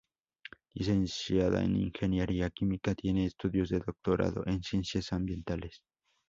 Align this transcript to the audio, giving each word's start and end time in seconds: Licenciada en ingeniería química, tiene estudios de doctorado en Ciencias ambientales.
Licenciada 0.73 1.63
en 1.63 1.75
ingeniería 1.75 2.49
química, 2.49 2.95
tiene 2.95 3.27
estudios 3.27 3.69
de 3.69 3.77
doctorado 3.85 4.41
en 4.47 4.63
Ciencias 4.63 5.13
ambientales. 5.13 5.83